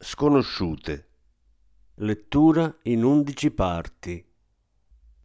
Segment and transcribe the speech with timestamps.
[0.00, 1.08] Sconosciute.
[1.96, 4.24] Lettura in undici parti.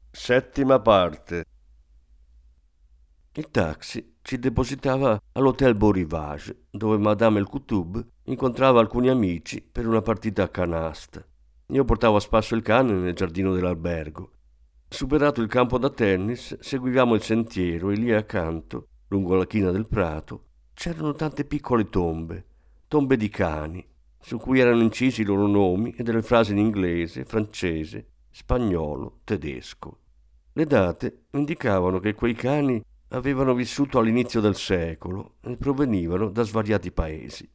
[0.09, 1.45] Settima parte.
[3.33, 9.85] Il taxi ci depositava all'Hotel Beau Rivage, dove Madame El Koutoub incontrava alcuni amici per
[9.85, 11.23] una partita a canasta.
[11.67, 14.31] Io portavo a spasso il cane nel giardino dell'albergo.
[14.89, 19.85] Superato il campo da tennis, seguivamo il sentiero e lì accanto, lungo la china del
[19.85, 22.45] prato, c'erano tante piccole tombe,
[22.87, 23.91] tombe di cani,
[24.23, 29.99] su cui erano incisi i loro nomi e delle frasi in inglese, francese, spagnolo, tedesco.
[30.53, 36.91] Le date indicavano che quei cani avevano vissuto all'inizio del secolo e provenivano da svariati
[36.93, 37.49] paesi.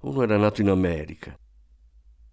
[0.00, 1.38] Uno era nato in America.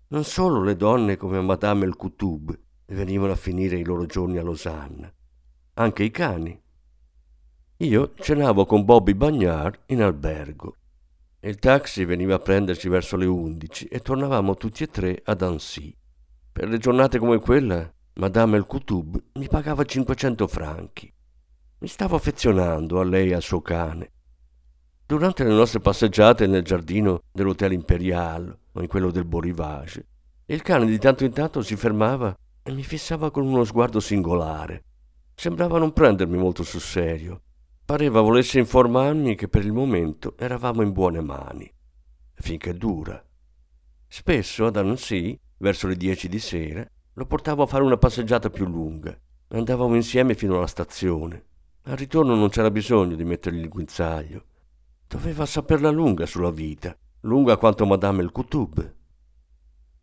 [0.08, 4.42] Non solo le donne come Madame El Koutoub venivano a finire i loro giorni a
[4.42, 5.12] Losanna,
[5.74, 6.58] anche i cani.
[7.78, 10.76] Io cenavo con Bobby Bagnard in albergo
[11.44, 15.92] il taxi veniva a prenderci verso le undici e tornavamo tutti e tre ad Annecy.
[16.52, 21.12] Per le giornate come quella, Madame El Koutoub mi pagava 500 franchi.
[21.80, 24.12] Mi stavo affezionando a lei e al suo cane.
[25.04, 30.06] Durante le nostre passeggiate nel giardino dell'Hotel Imperial o in quello del Beau Rivage,
[30.46, 34.84] il cane di tanto in tanto si fermava e mi fissava con uno sguardo singolare.
[35.34, 37.42] Sembrava non prendermi molto sul serio
[37.92, 41.70] Pareva volesse informarmi che per il momento eravamo in buone mani.
[42.36, 43.22] Finché dura.
[44.08, 48.66] Spesso ad Annecy, verso le dieci di sera, lo portavo a fare una passeggiata più
[48.66, 49.14] lunga.
[49.50, 51.44] Andavamo insieme fino alla stazione.
[51.82, 54.46] Al ritorno non c'era bisogno di mettergli il guinzaglio.
[55.06, 58.96] Doveva saperla lunga sulla vita, lunga quanto Madame El Koutoub.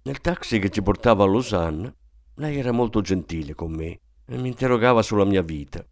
[0.02, 1.94] Nel taxi che ci portava a Lausanne,
[2.34, 5.82] lei era molto gentile con me e mi interrogava sulla mia vita.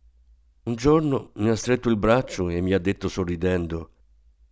[0.67, 3.91] Un giorno mi ha stretto il braccio e mi ha detto sorridendo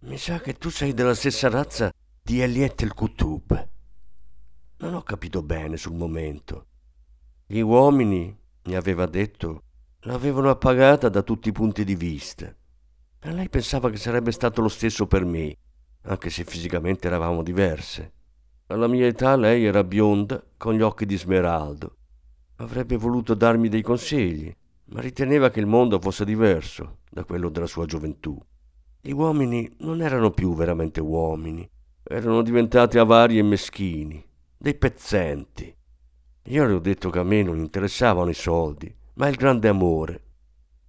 [0.02, 1.92] Mi sa che tu sei della stessa razza
[2.22, 3.68] di Eliette el Kutub.
[4.76, 6.66] Non ho capito bene sul momento.
[7.44, 8.32] Gli uomini,
[8.62, 9.62] mi aveva detto,
[10.02, 12.46] l'avevano appagata da tutti i punti di vista.
[13.18, 15.56] E lei pensava che sarebbe stato lo stesso per me,
[16.02, 18.12] anche se fisicamente eravamo diverse.
[18.68, 21.96] Alla mia età lei era bionda, con gli occhi di smeraldo.
[22.58, 24.54] Avrebbe voluto darmi dei consigli,
[24.86, 28.38] ma riteneva che il mondo fosse diverso da quello della sua gioventù.
[29.00, 31.68] Gli uomini non erano più veramente uomini,
[32.02, 34.24] erano diventati avari e meschini,
[34.56, 35.74] dei pezzenti.
[36.48, 40.22] Io le ho detto che a me non interessavano i soldi, ma il grande amore.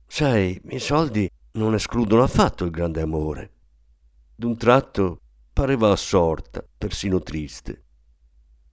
[0.07, 3.51] Sai, i soldi non escludono affatto il grande amore.
[4.35, 5.19] D'un tratto
[5.53, 7.83] pareva assorta, persino triste.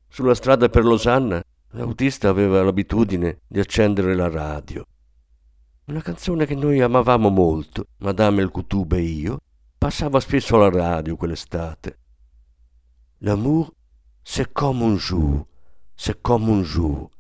[0.09, 4.85] Sulla strada per Losanna l'autista aveva l'abitudine di accendere la radio
[5.87, 9.41] una canzone che noi amavamo molto, Madame El Koutoub e io,
[9.79, 11.99] passava spesso alla radio quell'estate.
[13.19, 13.73] L'amour,
[14.23, 15.47] c'est comme un jour,
[15.97, 17.11] c'est comme un jour.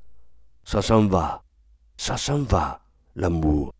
[0.64, 1.42] Ça s'en va,
[1.96, 2.80] ça s'en va,
[3.14, 3.72] l'amour.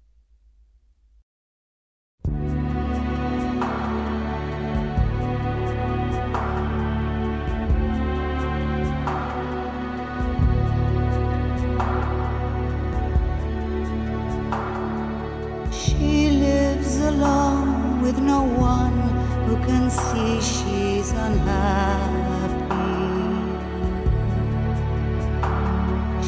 [21.02, 22.92] She's unhappy.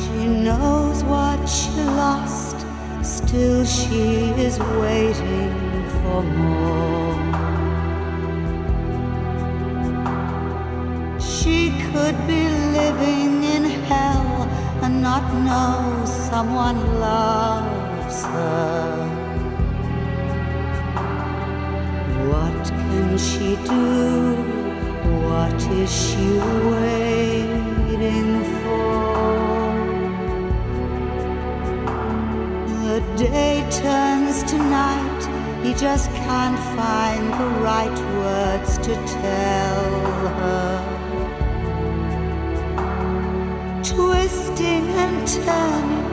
[0.01, 1.71] She knows what she
[2.03, 2.67] lost,
[3.03, 5.55] still she is waiting
[6.03, 7.15] for more.
[11.21, 12.43] She could be
[12.79, 14.49] living in hell
[14.83, 19.07] and not know someone loves her.
[22.29, 24.54] What can she do?
[25.05, 26.27] What is she
[26.73, 28.31] waiting
[28.63, 28.95] for?
[32.85, 35.23] The day turns to night,
[35.63, 39.91] he just can't find the right words to tell
[40.41, 40.73] her.
[43.83, 46.05] Twisting and turning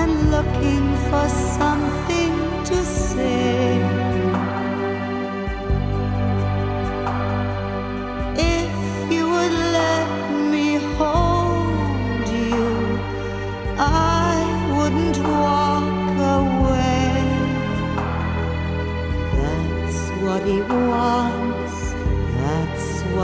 [0.00, 2.32] and looking for something
[2.64, 3.71] to say.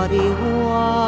[0.08, 1.07] 的我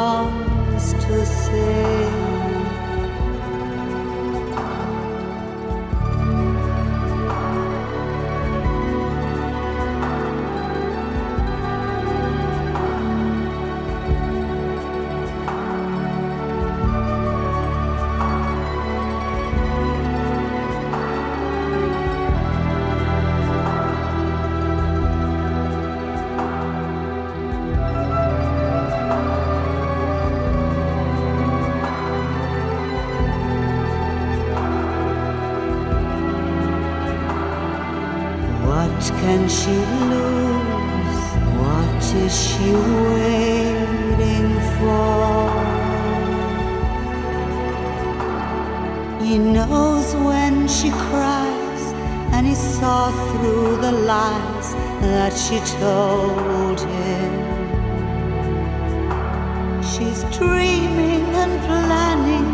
[39.41, 39.75] can she
[40.13, 41.21] lose?
[41.61, 42.69] What is she
[43.13, 45.49] waiting for?
[49.23, 51.83] He knows when she cries,
[52.33, 57.33] and he saw through the lies that she told him.
[59.91, 62.47] She's dreaming and planning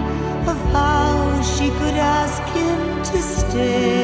[0.52, 2.80] of how she could ask him
[3.10, 3.97] to stay.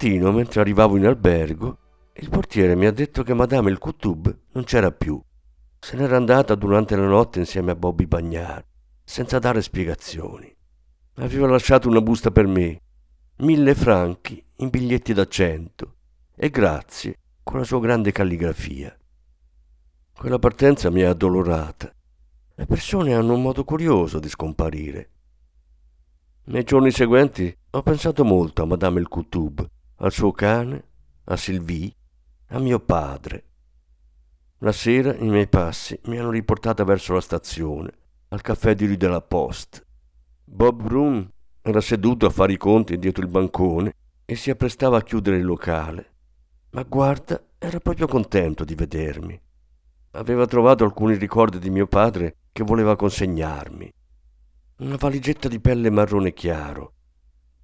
[0.00, 1.78] Mattino, mentre arrivavo in albergo,
[2.14, 5.20] il portiere mi ha detto che Madame il Kutub non c'era più.
[5.78, 8.64] Se n'era andata durante la notte insieme a Bobby Bagnard,
[9.04, 10.54] senza dare spiegazioni.
[11.16, 12.80] Aveva lasciato una busta per me,
[13.38, 15.96] mille franchi in biglietti da cento,
[16.34, 18.96] e grazie con la sua grande calligrafia.
[20.14, 21.92] Quella partenza mi ha addolorata.
[22.54, 25.10] Le persone hanno un modo curioso di scomparire.
[26.44, 29.66] Nei giorni seguenti ho pensato molto a Madame il Kutub,
[30.02, 30.84] al suo cane,
[31.24, 31.92] a Sylvie,
[32.48, 33.44] a mio padre.
[34.58, 37.92] La sera i miei passi mi hanno riportata verso la stazione,
[38.28, 39.84] al caffè di Rue de la Poste.
[40.44, 41.30] Bob Broom
[41.60, 43.92] era seduto a fare i conti dietro il bancone
[44.24, 46.12] e si apprestava a chiudere il locale.
[46.70, 49.38] Ma guarda, era proprio contento di vedermi.
[50.12, 53.92] Aveva trovato alcuni ricordi di mio padre che voleva consegnarmi.
[54.78, 56.94] Una valigetta di pelle marrone chiaro.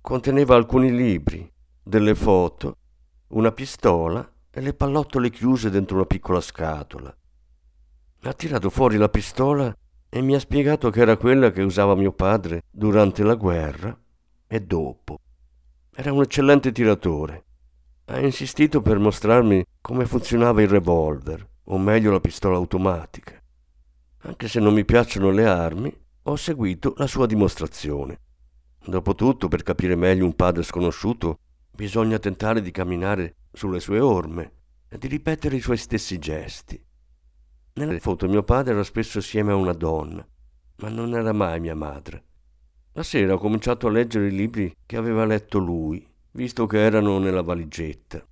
[0.02, 1.50] Conteneva alcuni libri,
[1.88, 2.78] delle foto,
[3.28, 7.16] una pistola e le pallottole chiuse dentro una piccola scatola.
[8.22, 9.72] Ha tirato fuori la pistola
[10.08, 13.96] e mi ha spiegato che era quella che usava mio padre durante la guerra
[14.48, 15.20] e dopo.
[15.94, 17.44] Era un eccellente tiratore.
[18.06, 23.40] Ha insistito per mostrarmi come funzionava il revolver, o meglio la pistola automatica.
[24.22, 28.18] Anche se non mi piacciono le armi, ho seguito la sua dimostrazione.
[28.84, 31.38] Dopotutto, per capire meglio un padre sconosciuto,
[31.76, 34.52] bisogna tentare di camminare sulle sue orme
[34.88, 36.82] e di ripetere i suoi stessi gesti.
[37.74, 40.26] Nelle foto mio padre era spesso assieme a una donna,
[40.76, 42.24] ma non era mai mia madre.
[42.92, 47.18] La sera ho cominciato a leggere i libri che aveva letto lui, visto che erano
[47.18, 48.26] nella valigetta.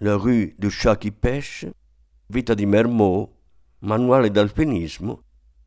[0.00, 1.72] La rue du chat qui pêche,
[2.26, 3.30] Vita di Mermot,
[3.78, 5.22] Manuale d'alpinismo,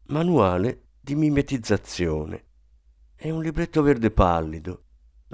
[0.10, 2.44] Manuale di mimetizzazione.
[3.16, 4.84] È un libretto verde pallido,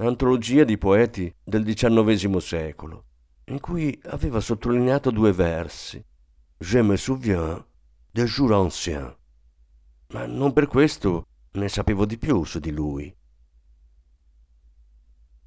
[0.04, 3.06] antologia di poeti del XIX secolo,
[3.46, 6.04] in cui aveva sottolineato due versi.
[6.58, 7.64] Je me souviens
[8.12, 9.16] des jours anciens.
[10.10, 13.14] Ma non per questo ne sapevo di più su di lui.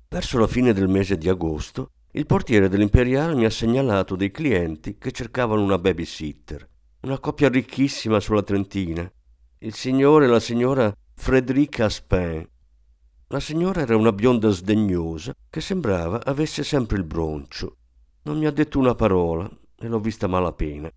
[0.08, 4.96] Verso la fine del mese di agosto, il portiere dell'Imperiale mi ha segnalato dei clienti
[4.96, 6.66] che cercavano una babysitter,
[7.02, 9.10] una coppia ricchissima sulla Trentina,
[9.58, 12.48] il signore e la signora Frédéric Aspin.
[13.30, 17.76] La signora era una bionda sdegnosa che sembrava avesse sempre il broncio.
[18.22, 19.46] Non mi ha detto una parola
[19.78, 20.90] e l'ho vista malapena.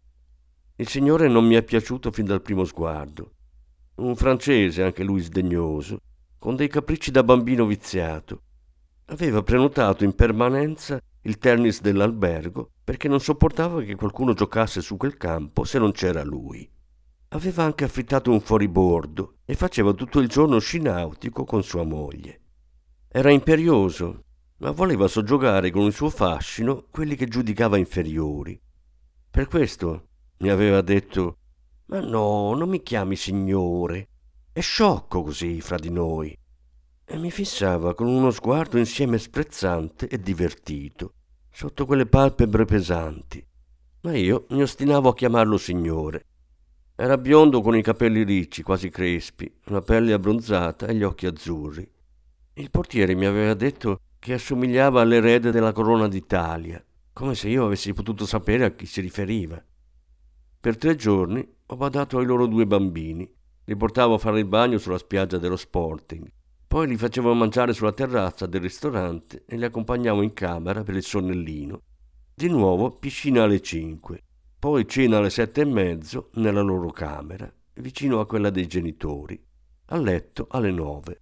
[0.77, 3.33] Il signore non mi è piaciuto fin dal primo sguardo.
[3.95, 5.99] Un francese, anche lui sdegnoso,
[6.39, 8.43] con dei capricci da bambino viziato.
[9.07, 15.17] Aveva prenotato in permanenza il tennis dell'albergo perché non sopportava che qualcuno giocasse su quel
[15.17, 16.65] campo se non c'era lui.
[17.33, 22.41] Aveva anche affittato un fuoribordo e faceva tutto il giorno sci nautico con sua moglie.
[23.07, 24.25] Era imperioso,
[24.57, 28.59] ma voleva soggiogare con il suo fascino quelli che giudicava inferiori.
[29.29, 30.07] Per questo
[30.39, 31.37] mi aveva detto
[31.85, 34.09] Ma no, non mi chiami signore.
[34.51, 36.37] È sciocco così fra di noi.
[37.05, 41.13] E mi fissava con uno sguardo insieme sprezzante e divertito,
[41.49, 43.45] sotto quelle palpebre pesanti.
[44.01, 46.25] Ma io mi ostinavo a chiamarlo signore.
[47.01, 51.91] Era biondo con i capelli ricci, quasi crespi, la pelle abbronzata e gli occhi azzurri.
[52.53, 56.79] Il portiere mi aveva detto che assomigliava all'erede della corona d'Italia,
[57.11, 59.59] come se io avessi potuto sapere a chi si riferiva.
[60.59, 63.27] Per tre giorni ho badato ai loro due bambini,
[63.63, 66.31] li portavo a fare il bagno sulla spiaggia dello Sporting,
[66.67, 71.03] poi li facevo mangiare sulla terrazza del ristorante e li accompagnavo in camera per il
[71.03, 71.81] sonnellino.
[72.31, 74.21] Di nuovo piscina alle cinque,
[74.61, 79.43] poi cena alle sette e mezzo nella loro camera, vicino a quella dei genitori,
[79.85, 81.21] a letto alle nove.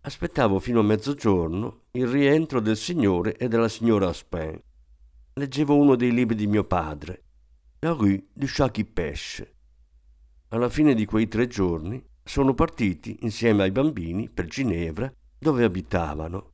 [0.00, 4.60] Aspettavo fino a mezzogiorno il rientro del signore e della signora Aspin.
[5.34, 7.22] Leggevo uno dei libri di mio padre,
[7.78, 9.54] La rue du Chat qui pêche.
[10.48, 16.50] Alla fine di quei tre giorni sono partiti insieme ai bambini per Ginevra, dove abitavano.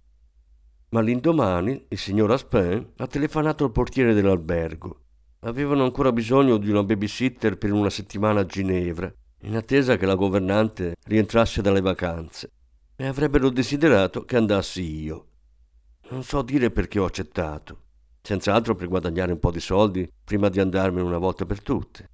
[0.90, 5.04] Ma l'indomani il signor Aspin ha telefonato al portiere dell'albergo.
[5.42, 9.10] Avevano ancora bisogno di una babysitter per una settimana a Ginevra,
[9.42, 12.50] in attesa che la governante rientrasse dalle vacanze,
[12.94, 15.28] e avrebbero desiderato che andassi io.
[16.10, 17.84] Non so dire perché ho accettato,
[18.20, 22.10] senz'altro per guadagnare un po' di soldi prima di andarmene una volta per tutte.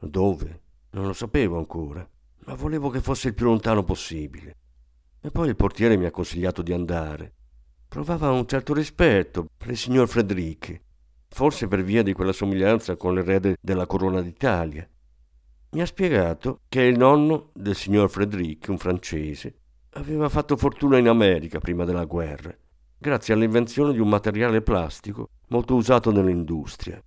[0.00, 0.62] Dove?
[0.92, 2.08] Non lo sapevo ancora,
[2.46, 4.56] ma volevo che fosse il più lontano possibile.
[5.20, 7.34] E poi il portiere mi ha consigliato di andare.
[7.86, 10.80] Provava un certo rispetto per il signor Frederic,
[11.32, 14.86] forse per via di quella somiglianza con l'erede della corona d'Italia.
[15.70, 19.54] Mi ha spiegato che il nonno del signor Frederic, un francese,
[19.94, 22.54] aveva fatto fortuna in America prima della guerra,
[22.98, 27.02] grazie all'invenzione di un materiale plastico molto usato nell'industria.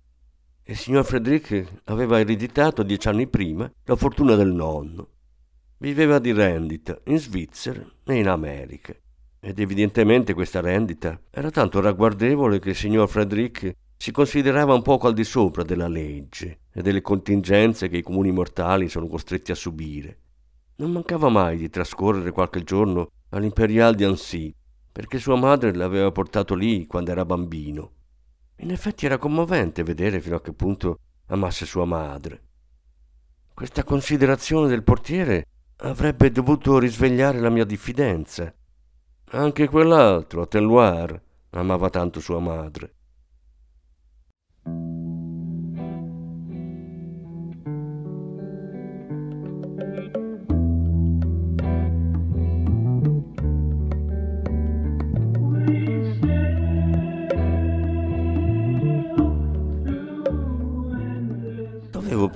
[0.64, 5.08] Il signor Frederick aveva ereditato dieci anni prima la fortuna del nonno.
[5.78, 8.92] Viveva di rendita in Svizzera e in America.
[9.38, 15.06] Ed evidentemente questa rendita era tanto ragguardevole che il signor Frederick si considerava un poco
[15.06, 19.56] al di sopra della legge e delle contingenze che i comuni mortali sono costretti a
[19.56, 20.18] subire.
[20.76, 24.54] Non mancava mai di trascorrere qualche giorno all'Imperial di Annecy,
[24.92, 27.92] perché sua madre l'aveva portato lì quando era bambino
[28.60, 32.42] in effetti era commovente vedere fino a che punto amasse sua madre.
[33.52, 35.46] Questa considerazione del portiere
[35.78, 38.52] avrebbe dovuto risvegliare la mia diffidenza.
[39.32, 42.94] Anche quell'altro, Telloir, amava tanto sua madre.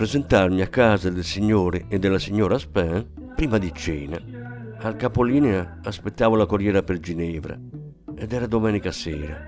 [0.01, 4.19] Presentarmi a casa del signore e della signora Spin prima di cena.
[4.79, 7.55] Al capolinea aspettavo la corriera per Ginevra
[8.15, 9.45] ed era domenica sera.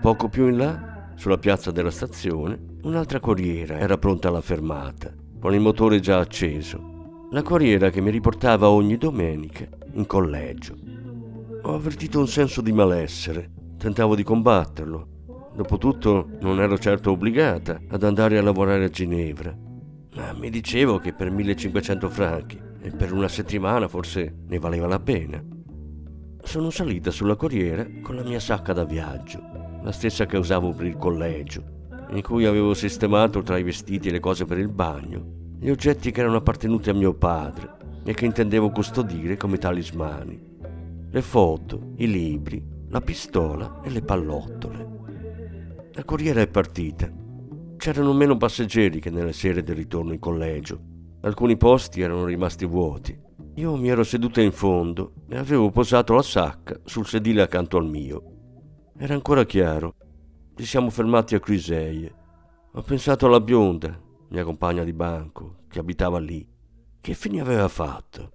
[0.00, 5.52] Poco più in là, sulla piazza della stazione, un'altra corriera era pronta alla fermata, con
[5.52, 7.26] il motore già acceso.
[7.30, 10.74] La corriera che mi riportava ogni domenica in collegio.
[11.60, 15.08] Ho avvertito un senso di malessere, tentavo di combatterlo.
[15.54, 19.63] Dopotutto non ero certo obbligata ad andare a lavorare a Ginevra
[20.14, 25.00] ma mi dicevo che per 1500 franchi e per una settimana forse ne valeva la
[25.00, 25.42] pena.
[26.42, 29.40] Sono salita sulla corriera con la mia sacca da viaggio,
[29.82, 31.64] la stessa che usavo per il collegio,
[32.10, 36.10] in cui avevo sistemato tra i vestiti e le cose per il bagno gli oggetti
[36.10, 40.38] che erano appartenuti a mio padre e che intendevo custodire come talismani.
[41.10, 44.88] Le foto, i libri, la pistola e le pallottole.
[45.92, 47.10] La corriera è partita
[47.84, 50.80] C'erano meno passeggeri che nelle sere del ritorno in collegio.
[51.20, 53.14] Alcuni posti erano rimasti vuoti.
[53.56, 57.84] Io mi ero seduta in fondo e avevo posato la sacca sul sedile accanto al
[57.84, 58.22] mio.
[58.96, 59.96] Era ancora chiaro.
[60.54, 62.14] Ci siamo fermati a Criseie.
[62.72, 64.00] Ho pensato alla bionda,
[64.30, 66.42] mia compagna di banco, che abitava lì.
[67.02, 68.30] Che fine aveva fatto?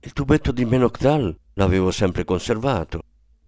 [0.00, 3.00] Il tubetto di Menoctal l'avevo sempre conservato,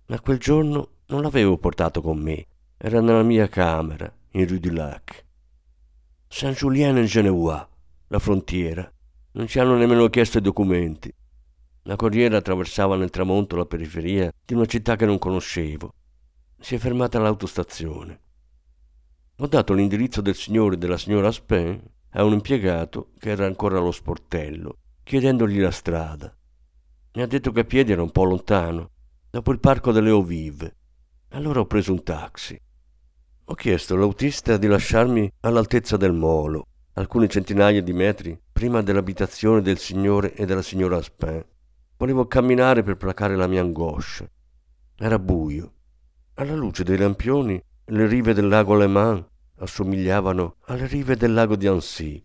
[0.07, 2.47] ma quel giorno non l'avevo portato con me.
[2.79, 5.25] Era nella mia camera in Rue du Lac.
[6.29, 7.67] Saint-Julien-en-Genevois,
[8.09, 8.91] la frontiera.
[9.33, 11.13] Non ci hanno nemmeno chiesto i documenti.
[11.85, 15.95] La corriera attraversava nel tramonto la periferia di una città che non conoscevo.
[16.61, 18.21] Si è fermata all'autostazione.
[19.37, 21.81] Ho dato l'indirizzo del signore e della signora Spin
[22.11, 26.35] a un impiegato che era ancora allo sportello, chiedendogli la strada.
[27.15, 28.91] Mi ha detto che a piedi era un po' lontano,
[29.31, 30.77] dopo il parco delle Ovive.
[31.31, 32.59] Allora ho preso un taxi.
[33.51, 39.79] Ho chiesto all'autista di lasciarmi all'altezza del molo, alcune centinaia di metri prima dell'abitazione del
[39.79, 41.43] signore e della signora Aspin.
[41.97, 44.29] Volevo camminare per placare la mia angoscia.
[44.99, 45.73] Era buio.
[46.35, 49.25] Alla luce dei lampioni, le rive del lago Le Mans
[49.61, 52.23] assomigliavano alle rive del lago di Annecy.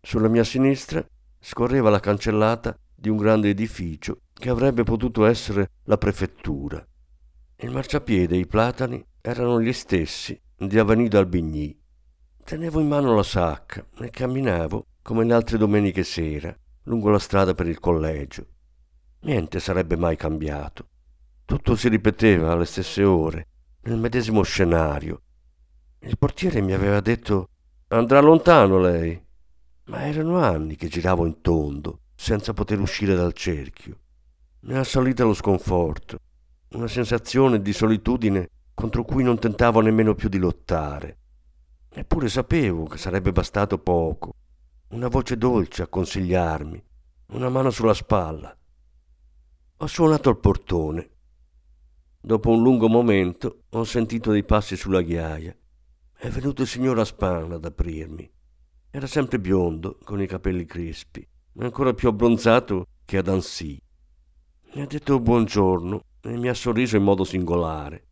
[0.00, 1.04] Sulla mia sinistra
[1.38, 6.82] scorreva la cancellata di un grande edificio che avrebbe potuto essere la prefettura.
[7.56, 11.78] Il marciapiede e i platani erano gli stessi di Avenue d'Albigny.
[12.42, 16.52] Tenevo in mano la sacca e camminavo come le altre domeniche sera
[16.84, 18.46] lungo la strada per il collegio.
[19.20, 20.88] Niente sarebbe mai cambiato.
[21.44, 23.46] Tutto si ripeteva alle stesse ore,
[23.82, 25.22] nel medesimo scenario.
[26.00, 27.48] Il portiere mi aveva detto
[27.88, 29.20] andrà lontano lei.
[29.84, 33.98] ma erano anni che giravo in tondo, senza poter uscire dal cerchio.
[34.62, 36.18] Mi è assalita lo sconforto,
[36.70, 38.48] una sensazione di solitudine
[38.82, 41.18] contro cui non tentavo nemmeno più di lottare.
[41.88, 44.34] Eppure sapevo che sarebbe bastato poco,
[44.88, 46.82] una voce dolce a consigliarmi,
[47.28, 48.52] una mano sulla spalla.
[49.76, 51.10] Ho suonato al portone.
[52.20, 55.56] Dopo un lungo momento ho sentito dei passi sulla ghiaia.
[56.12, 58.28] È venuto il signor Aspan ad aprirmi.
[58.90, 61.24] Era sempre biondo, con i capelli crispi,
[61.58, 63.78] ancora più abbronzato che ad Annecy.
[64.74, 68.06] Mi ha detto buongiorno e mi ha sorriso in modo singolare.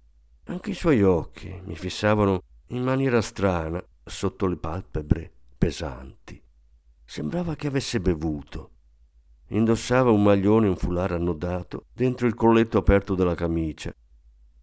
[0.51, 6.43] Anche i suoi occhi mi fissavano in maniera strana sotto le palpebre pesanti.
[7.05, 8.71] Sembrava che avesse bevuto.
[9.51, 13.95] Indossava un maglione e un foulard annodato dentro il colletto aperto della camicia.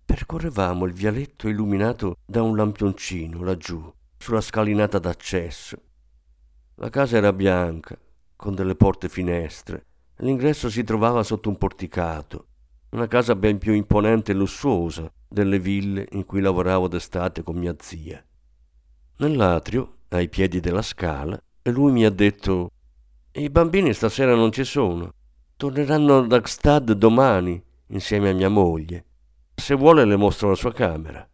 [0.04, 5.82] Percorrevamo il vialetto illuminato da un lampioncino laggiù, sulla scalinata d'accesso.
[6.76, 7.98] La casa era bianca,
[8.36, 9.86] con delle porte finestre.
[10.18, 12.48] L'ingresso si trovava sotto un porticato,
[12.92, 17.76] una casa ben più imponente e lussuosa delle ville in cui lavoravo d'estate con mia
[17.80, 18.24] zia.
[19.18, 22.72] Nell'atrio, ai piedi della scala, lui mi ha detto
[23.34, 25.14] i bambini stasera non ci sono.
[25.58, 29.06] Torneranno da Gstad domani, insieme a mia moglie.
[29.54, 31.28] Se vuole le mostro la sua camera.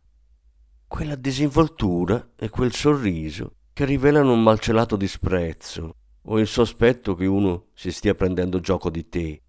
[0.88, 7.68] Quella disinvoltura e quel sorriso che rivelano un malcelato disprezzo o il sospetto che uno
[7.74, 9.42] si stia prendendo gioco di te.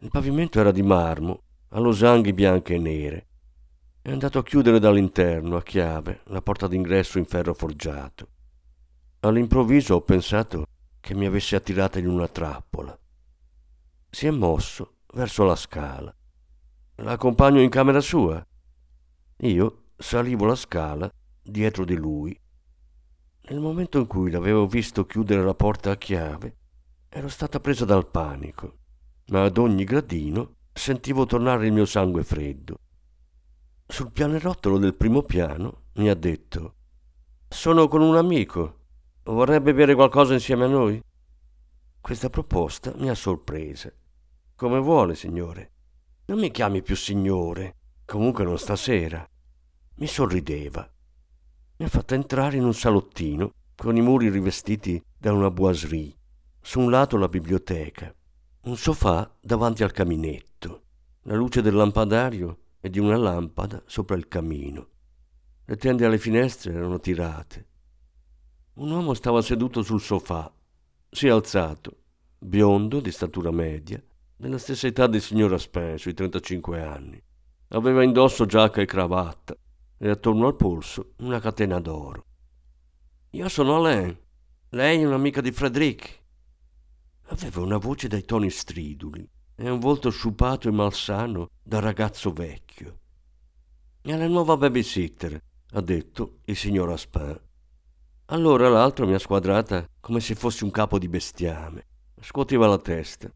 [0.00, 3.26] Il pavimento era di marmo, a losanghi bianche e nere.
[4.00, 8.28] È andato a chiudere dall'interno, a chiave, la porta d'ingresso in ferro forgiato.
[9.20, 10.66] All'improvviso ho pensato
[11.00, 12.96] che mi avesse attirata in una trappola.
[14.10, 16.14] Si è mosso verso la scala.
[16.96, 18.44] L'accompagno in camera sua.
[19.38, 22.38] Io salivo la scala dietro di lui
[23.50, 26.56] nel momento in cui l'avevo visto chiudere la porta a chiave,
[27.08, 28.77] ero stata presa dal panico,
[29.30, 32.78] ad ogni gradino sentivo tornare il mio sangue freddo.
[33.86, 36.74] Sul pianerottolo del primo piano mi ha detto
[37.48, 38.76] Sono con un amico.
[39.24, 41.02] Vorrebbe bere qualcosa insieme a noi?
[42.00, 43.92] Questa proposta mi ha sorpresa.
[44.54, 45.72] Come vuole, signore.
[46.26, 49.26] Non mi chiami più signore, comunque non stasera.
[49.96, 50.90] Mi sorrideva
[51.80, 56.16] mi ha fatto entrare in un salottino con i muri rivestiti da una boiserie.
[56.60, 58.12] Su un lato la biblioteca,
[58.68, 60.82] un sofà davanti al caminetto,
[61.22, 64.88] la luce del lampadario e di una lampada sopra il camino.
[65.64, 67.66] Le tende alle finestre erano tirate.
[68.74, 70.52] Un uomo stava seduto sul sofà,
[71.08, 71.96] si è alzato,
[72.38, 74.02] biondo, di statura media,
[74.36, 77.22] della stessa età del signor Aspin, sui 35 anni.
[77.68, 79.56] Aveva indosso giacca e cravatta,
[79.96, 82.26] e attorno al polso una catena d'oro.
[83.30, 84.14] Io sono Alain,
[84.70, 86.26] lei è un'amica di Frederic.
[87.28, 92.98] Aveva una voce dai toni striduli e un volto sciupato e malsano da ragazzo vecchio.
[94.00, 95.40] È la nuova babysitter,
[95.72, 97.40] ha detto il signor Aspin.
[98.26, 101.86] Allora l'altro mi ha squadrata come se fossi un capo di bestiame.
[102.20, 103.32] Scuoteva la testa.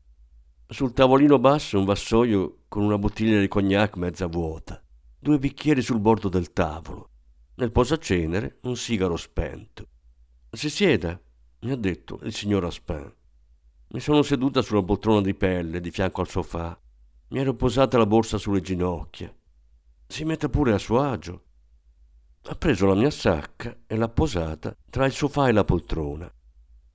[0.67, 4.83] Sul tavolino basso un vassoio con una bottiglia di cognac mezza vuota
[5.23, 7.11] due bicchieri sul bordo del tavolo.
[7.55, 9.87] Nel posacenere un sigaro spento.
[10.51, 11.19] Si sieda,
[11.61, 13.15] mi ha detto il signor Aspin.
[13.93, 16.79] Mi sono seduta sulla poltrona di pelle di fianco al sofà.
[17.29, 19.31] Mi ero posata la borsa sulle ginocchia.
[20.07, 21.43] Si mette pure a suo agio.
[22.45, 26.33] Ha preso la mia sacca e l'ha posata tra il sofà e la poltrona.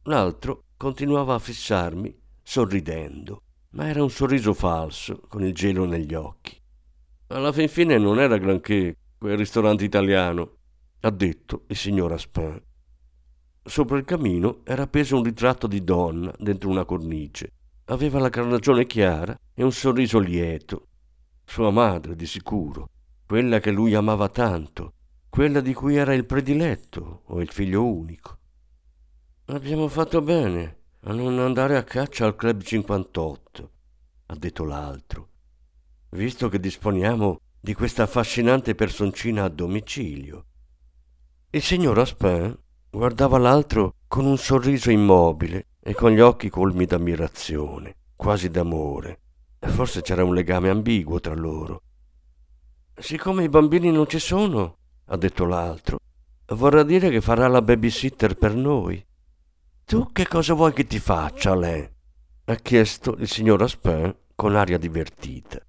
[0.03, 6.59] L'altro continuava a fissarmi, sorridendo, ma era un sorriso falso, con il gelo negli occhi.
[7.27, 10.55] Alla fin fine non era granché quel ristorante italiano,
[11.01, 12.59] ha detto il signor Aspin.
[13.67, 17.51] Sopra il camino era appeso un ritratto di donna dentro una cornice.
[17.85, 20.87] Aveva la carnagione chiara e un sorriso lieto.
[21.45, 22.89] Sua madre, di sicuro,
[23.25, 24.93] quella che lui amava tanto,
[25.29, 28.37] quella di cui era il prediletto o il figlio unico.
[29.45, 33.71] Abbiamo fatto bene a non andare a caccia al Club 58,
[34.27, 35.29] ha detto l'altro
[36.11, 40.45] visto che disponiamo di questa affascinante personcina a domicilio.
[41.49, 42.57] Il signor Aspin
[42.97, 49.19] guardava l'altro con un sorriso immobile e con gli occhi colmi d'ammirazione, quasi d'amore.
[49.59, 51.83] Forse c'era un legame ambiguo tra loro.
[52.95, 55.99] Siccome i bambini non ci sono, ha detto l'altro,
[56.53, 59.05] vorrà dire che farà la babysitter per noi.
[59.85, 61.87] Tu che cosa vuoi che ti faccia, lei?
[62.49, 65.59] ha chiesto il signor Aspin con aria divertita.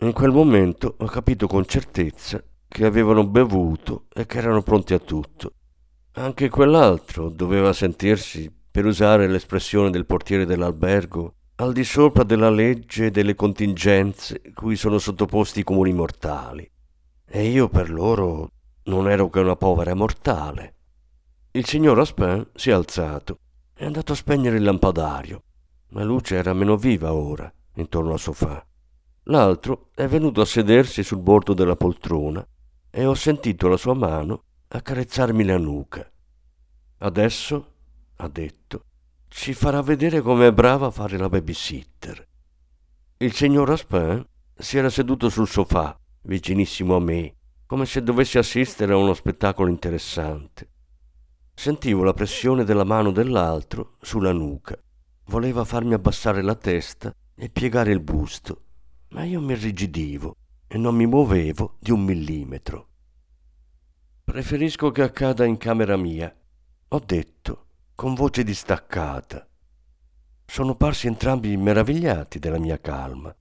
[0.00, 4.98] In quel momento ho capito con certezza che avevano bevuto e che erano pronti a
[5.00, 5.54] tutto.
[6.18, 13.06] Anche quell'altro doveva sentirsi, per usare l'espressione del portiere dell'albergo, al di sopra della legge
[13.06, 16.68] e delle contingenze cui sono sottoposti i comuni mortali.
[17.24, 18.50] E io per loro
[18.86, 20.74] non ero che una povera mortale.
[21.52, 23.38] Il signor Aspin si è alzato
[23.72, 25.44] è andato a spegnere il lampadario.
[25.90, 28.66] La luce era meno viva ora intorno al sofà.
[29.24, 32.44] L'altro è venuto a sedersi sul bordo della poltrona
[32.90, 36.10] e ho sentito la sua mano accarezzarmi la nuca.
[36.98, 37.72] Adesso,
[38.16, 38.82] ha detto,
[39.28, 42.26] ci farà vedere come è brava a fare la babysitter.
[43.18, 48.92] Il signor Aspin si era seduto sul sofà, vicinissimo a me, come se dovesse assistere
[48.92, 50.68] a uno spettacolo interessante.
[51.54, 54.78] Sentivo la pressione della mano dell'altro sulla nuca.
[55.26, 58.64] Voleva farmi abbassare la testa e piegare il busto,
[59.10, 62.87] ma io mi irrigidivo e non mi muovevo di un millimetro.
[64.30, 66.30] Preferisco che accada in camera mia,
[66.88, 69.48] ho detto, con voce distaccata.
[70.44, 73.34] Sono parsi entrambi meravigliati della mia calma.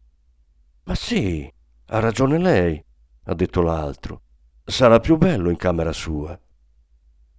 [0.86, 1.54] Ma sì,
[1.88, 2.82] ha ragione lei,
[3.26, 4.22] ha detto l'altro.
[4.64, 6.40] Sarà più bello in camera sua.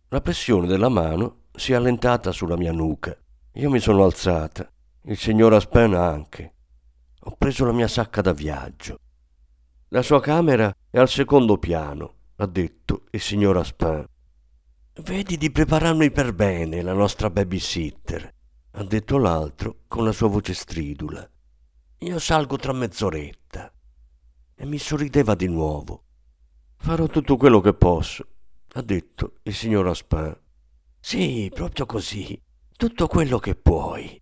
[0.08, 3.16] La pressione della mano si è allentata sulla mia nuca.
[3.54, 4.70] Io mi sono alzata,
[5.04, 6.54] il signor Aspen anche.
[7.20, 9.00] Ho preso la mia sacca da viaggio.
[9.88, 14.04] La sua camera è al secondo piano, ha detto il signor Aspen.
[15.02, 18.34] Vedi di prepararmi per bene la nostra babysitter,
[18.72, 21.28] ha detto l'altro con la sua voce stridula.
[21.98, 23.72] Io salgo tra mezz'oretta.
[24.54, 26.04] E mi sorrideva di nuovo.
[26.76, 28.26] Farò tutto quello che posso
[28.74, 30.36] ha detto il signor Aspin.
[31.00, 32.40] Sì, proprio così,
[32.76, 34.20] tutto quello che puoi.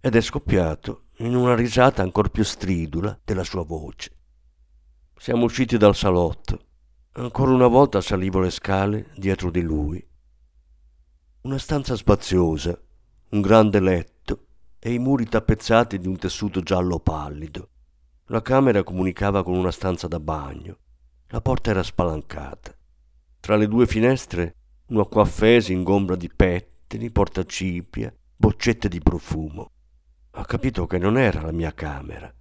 [0.00, 4.10] Ed è scoppiato in una risata ancor più stridula della sua voce.
[5.16, 6.66] Siamo usciti dal salotto.
[7.14, 10.02] Ancora una volta salivo le scale dietro di lui.
[11.42, 12.80] Una stanza spaziosa,
[13.32, 14.46] un grande letto
[14.78, 17.68] e i muri tappezzati di un tessuto giallo pallido.
[18.28, 20.78] La camera comunicava con una stanza da bagno.
[21.26, 22.74] La porta era spalancata.
[23.40, 24.54] Tra le due finestre
[24.86, 29.70] un acquaffese ingombra di pettini, portacipia, boccette di profumo.
[30.30, 32.32] Ho capito che non era la mia camera.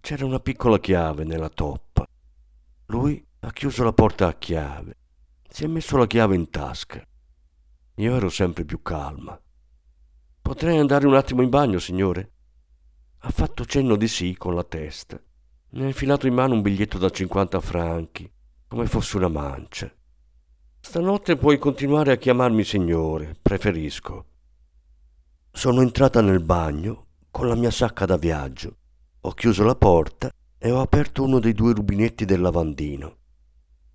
[0.00, 2.06] C'era una piccola chiave nella toppa.
[2.86, 4.98] Lui ha chiuso la porta a chiave.
[5.48, 7.04] Si è messo la chiave in tasca.
[7.96, 9.38] Io ero sempre più calma.
[10.40, 12.30] Potrei andare un attimo in bagno, signore?
[13.18, 15.20] Ha fatto cenno di sì con la testa.
[15.70, 18.30] Mi ha infilato in mano un biglietto da 50 franchi,
[18.68, 19.92] come fosse una mancia.
[20.78, 24.26] Stanotte puoi continuare a chiamarmi signore, preferisco.
[25.50, 28.76] Sono entrata nel bagno con la mia sacca da viaggio.
[29.22, 33.16] Ho chiuso la porta e ho aperto uno dei due rubinetti del lavandino.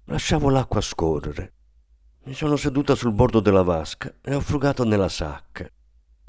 [0.09, 1.53] Lasciavo l'acqua scorrere.
[2.23, 5.69] Mi sono seduta sul bordo della vasca e ho frugato nella sacca.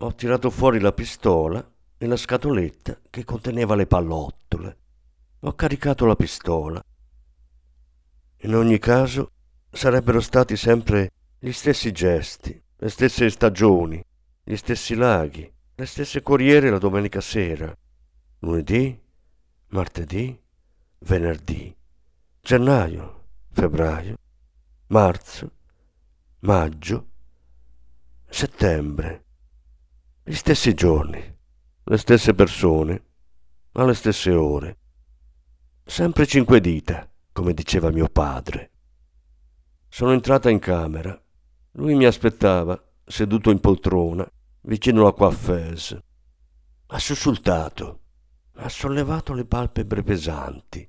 [0.01, 1.65] Ho tirato fuori la pistola
[1.97, 4.79] e la scatoletta che conteneva le pallottole.
[5.41, 6.83] Ho caricato la pistola.
[8.39, 9.31] In ogni caso
[9.71, 14.05] sarebbero stati sempre gli stessi gesti, le stesse stagioni,
[14.43, 17.73] gli stessi laghi, le stesse corriere la domenica sera,
[18.41, 19.01] lunedì,
[19.69, 20.37] martedì,
[20.99, 21.77] venerdì,
[22.41, 23.18] gennaio,
[23.51, 24.17] febbraio,
[24.89, 25.51] marzo,
[26.41, 27.09] maggio,
[28.29, 29.25] settembre,
[30.23, 31.37] gli stessi giorni,
[31.85, 33.05] le stesse persone,
[33.73, 34.79] alle stesse ore,
[35.85, 38.71] sempre cinque dita, come diceva mio padre.
[39.89, 41.19] Sono entrata in camera.
[41.73, 44.29] Lui mi aspettava, seduto in poltrona,
[44.63, 46.05] vicino alla coiffeuse.
[46.89, 48.01] Ha sussultato,
[48.57, 50.89] ha sollevato le palpebre pesanti.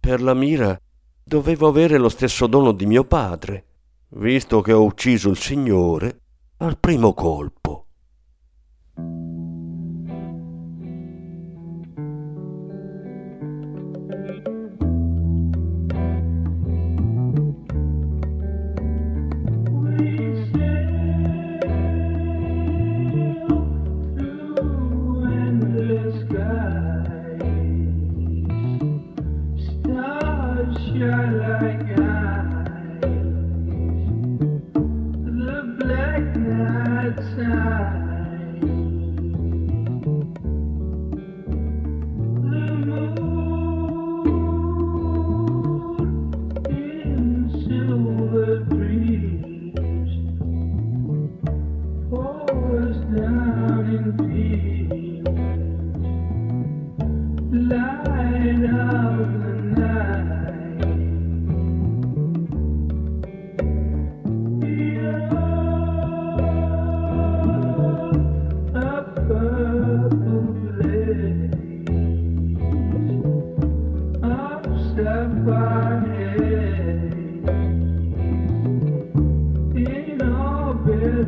[0.00, 0.80] Per la mira
[1.24, 3.64] dovevo avere lo stesso dono di mio padre,
[4.10, 6.20] visto che ho ucciso il Signore
[6.58, 7.86] al primo colpo.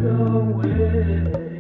[0.07, 1.54] away.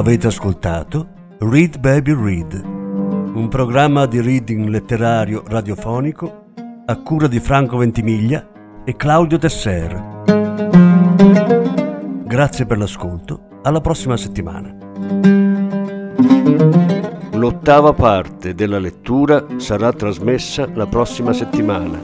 [0.00, 1.08] Avete ascoltato
[1.40, 6.46] Read Baby Read, un programma di reading letterario radiofonico
[6.86, 8.48] a cura di Franco Ventimiglia
[8.82, 10.22] e Claudio Tesser.
[12.24, 14.74] Grazie per l'ascolto, alla prossima settimana.
[17.32, 22.00] L'ottava parte della lettura sarà trasmessa la prossima settimana.